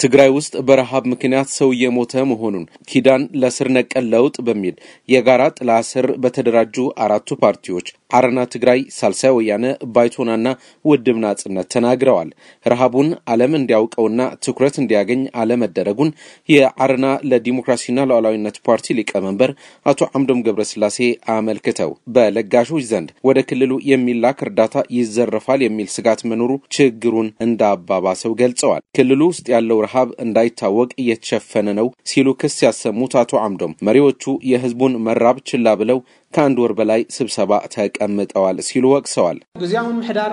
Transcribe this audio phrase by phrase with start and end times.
[0.00, 4.74] ትግራይ ውስጥ በረሃብ ምክንያት ሰው እየሞተ መሆኑን ኪዳን ለስር ነቀል ለውጥ በሚል
[5.08, 9.64] የጋራ ጥላ ስር በተደራጁ አራቱ ፓርቲዎች አረና ትግራይ፣ ሳልሳይ ወያነ፣
[9.94, 10.46] ባይቶናና
[10.84, 12.28] ውድብ ናጽነት ተናግረዋል።
[12.66, 16.10] ረሃቡን ዓለም እንዲያውቀውና ትኩረት እንዲያገኝ አለመደረጉን
[16.48, 19.50] የአረና ለዲሞክራሲና ሉዓላዊነት ፓርቲ ሊቀመንበር
[19.86, 20.98] አቶ አምዶም ገብረስላሴ
[21.34, 29.20] አመልክተው በለጋሾች ዘንድ ወደ ክልሉ የሚላክ እርዳታ ይዘረፋል የሚል ስጋት መኖሩ ችግሩን እንዳባባሰው ገልጸዋል። ክልሉ
[29.30, 35.68] ውስጥ ያለው ረሃብ እንዳይታወቅ እየተሸፈነ ነው ሲሉ ክስ ያሰሙት አቶ አምዶም መሪዎቹ የህዝቡን መራብ ችላ
[35.80, 35.98] ብለው
[36.34, 40.32] ከአንድ ወር በላይ ስብሰባ ተቀምጠዋል ሲሉ ወቅሰዋል። ጊዜያዊ ምሕዳር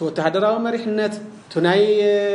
[0.00, 1.14] ወተሃደራዊ መሪሕነት
[1.50, 1.80] ቱናይ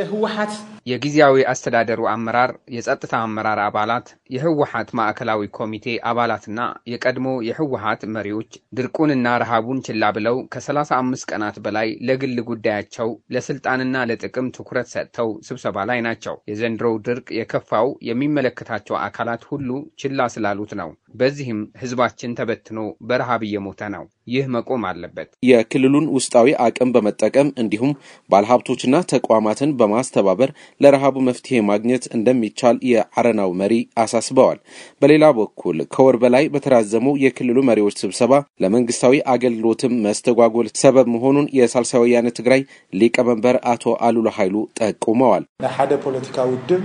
[0.09, 0.53] ህወሓት
[0.87, 6.59] የጊዜያዊ አስተዳደሩ አመራር፣ የጸጥታ አመራር አባላት፣ የህወሓት ማዕከላዊ ኮሚቴ አባላትና
[6.91, 14.51] የቀድሞ የህወሓት መሪዎች ድርቁንና ረሃቡን ችላ ብለው ከሰላሳ አምስት ቀናት በላይ ለግል ጉዳያቸው ለስልጣንና ለጥቅም
[14.57, 19.69] ትኩረት ሰጥተው ስብሰባ ላይ ናቸው። የዘንድሮው ድርቅ የከፋው የሚመለከታቸው አካላት ሁሉ
[20.01, 26.93] ችላ ስላሉት ነው። በዚህም ህዝባችን ተበትኖ በረሃብ እየሞተ ነው። ይህ መቆም አለበት። የክልሉን ውስጣዊ አቅም
[26.95, 27.91] በመጠቀም እንዲሁም
[28.29, 30.49] ባለሀብቶችና ተቋማትን በማስተባበር
[30.81, 33.73] ለረሃቡ መፍትሄ ማግኘት እንደሚቻል የአረናው መሪ
[34.03, 34.59] አሳስበዋል።
[35.01, 42.27] በሌላ በኩል ከወር በላይ በተራዘመው የክልሉ መሪዎች ስብሰባ ለመንግስታዊ አገልግሎትም መስተጓጎል ሰበብ መሆኑን የሳልሳይ ወያነ
[42.37, 45.43] ትግራይ ሊቀመንበር አቶ አሉላ ኃይሉ ጠቁመዋል።
[45.75, 46.83] ሓደ ፖለቲካ ውድብ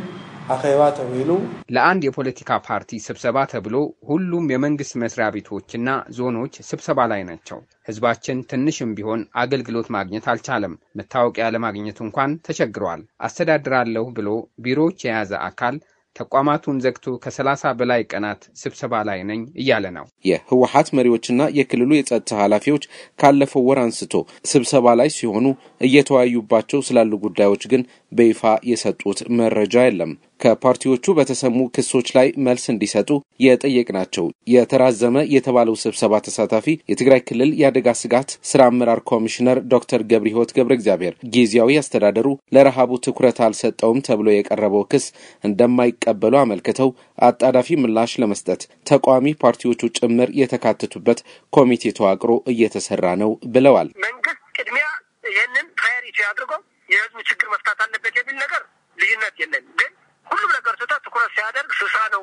[0.51, 1.31] አኼባ ተብሂሉ
[1.75, 3.75] ለአንድ የፖለቲካ ፓርቲ ስብሰባ ተብሎ
[4.09, 11.47] ሁሉም የመንግስት መስሪያ ቤቶችና ዞኖች ስብሰባ ላይ ናቸው። ህዝባችን ትንሽም ቢሆን አገልግሎት ማግኘት አልቻለም። መታወቂያ
[11.57, 14.29] ለማግኘት እንኳን ተቸግረዋል። አስተዳድራለሁ ብሎ
[14.67, 15.77] ቢሮዎች የያዘ አካል
[16.17, 22.85] ተቋማቱን ዘግቶ ከሰላሳ በላይ ቀናት ስብሰባ ላይ ነኝ እያለ ነው። የህወሓት መሪዎችና የክልሉ የጸጥታ ኃላፊዎች
[23.19, 24.15] ካለፈው ወር አንስቶ
[24.53, 25.47] ስብሰባ ላይ ሲሆኑ
[25.87, 33.11] እየተወያዩባቸው ስላሉ ጉዳዮች ግን በይፋ የሰጡት መረጃ የለም። ከፓርቲዎቹ በተሰሙ ክሶች ላይ መልስ እንዲሰጡ
[33.45, 40.53] የጠየቅናቸው የተራዘመ የተባለው ስብሰባ ተሳታፊ የትግራይ ክልል የአደጋ ስጋት ስራ አመራር ኮሚሽነር ዶክተር ገብረ ሕይወት
[40.59, 42.27] ገብረ እግዚአብሔር ጊዜያዊ አስተዳደሩ
[42.57, 45.07] ለረሃቡ ትኩረት አልሰጠውም ተብሎ የቀረበው ክስ
[45.51, 46.91] እንደማይቀበሉ አመልክተው
[47.23, 48.61] አጣዳፊ ምላሽ ለመስጠት
[48.91, 51.21] ተቃዋሚ ፓርቲዎቹ ጭምር የተካተቱበት
[51.53, 54.19] ኮሚቴ ተዋቅሮ እየተሰራ ነው ብለዋል። መንግስት
[54.57, 54.87] ቅድሚያ
[55.31, 56.53] ይህንን priority አድርጎ
[56.89, 58.63] የህዝቡ ችግር መፍታት አለበት የሚል ነገር
[58.99, 59.93] ልዩነት የለን ግን
[60.27, 62.23] ሁሉም ነገር ትቶ ትኩረት ሲያደርግ ስልሳ ነው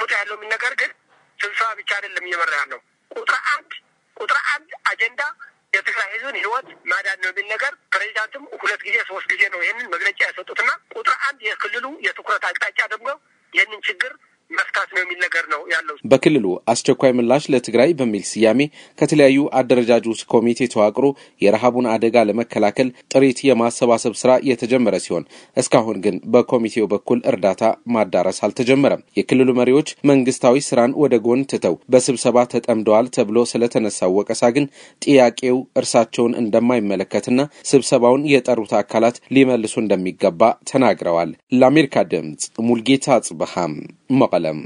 [0.00, 0.90] ቦታ ያለው የሚል ግን
[1.38, 2.80] ስልሳ ብቻ አይደለም እየመራ ያለው።
[3.10, 3.70] ቁጥር አንድ
[4.16, 5.22] ቁጥር አንድ አጀንዳ
[5.74, 10.20] የትግራይ ህዝብን ህይወት ማዳን ነው የሚል ነገር ፕሬዚዳንትም ሁለት ጊዜ ሶስት ጊዜ ነው ይህንን መግለጫ
[10.22, 13.08] የሰጡትና ቁጥር አንድ የክልሉ የትኩረት አቅጣጫ ደግሞ
[13.52, 14.12] ይህንን ችግር
[14.50, 18.60] መፍታት ነው የሚል ነገር ነው ያለው። በክልሉ አስቸኳይ ምላሽ ለትግራይ በሚል ስያሜ
[18.98, 21.06] ከተለያዩ አደረጃጆች ኮሚቴ ተዋቅሮ
[21.42, 25.24] የረሃቡን አደጋ ለመከላከል ጥሪት የማሰባሰብ ስራ የተጀመረ ሲሆን
[25.56, 27.62] እስካሁን ግን በኮሚቴው በኩል እርዳታ
[27.94, 34.66] ማዳረስ አልተጀመረም። የክልሉ መሪዎች መንግስታዊ ስራን ወደ ጎን ትተው በስብሰባ ተጠምደዋል ተብሎ ስለተነሳው ወቀሳ ግን
[35.02, 37.40] ጥያቄው እርሳቸውን እንደማይመለከትና
[37.70, 40.40] ስብሰባውን የጠሩት አካላት ሊመልሱ እንደሚገባ
[40.70, 43.74] ተናግረዋል። ለአሜሪካ ድምጽ ሙልጌታ አጽበሃም
[44.20, 44.60] መቀለም